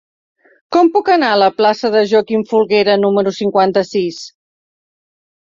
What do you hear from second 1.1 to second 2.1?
anar a la plaça de